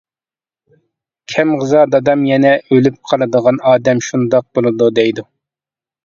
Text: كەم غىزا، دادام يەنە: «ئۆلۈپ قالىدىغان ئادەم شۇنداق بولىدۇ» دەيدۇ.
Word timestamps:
كەم 1.33 1.49
غىزا، 1.63 1.83
دادام 1.95 2.23
يەنە: 2.29 2.53
«ئۆلۈپ 2.75 2.97
قالىدىغان 3.09 3.59
ئادەم 3.73 4.01
شۇنداق 4.07 4.47
بولىدۇ» 4.57 4.89
دەيدۇ. 5.01 5.27